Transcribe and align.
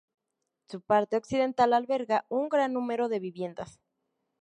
Su 0.67 0.81
parte 0.81 1.15
occidental 1.15 1.73
alberga 1.73 2.25
un 2.27 2.49
gran 2.49 2.73
número 2.73 3.07
de 3.07 3.19
viviendas. 3.19 3.79